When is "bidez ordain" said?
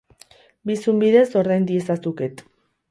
1.03-1.69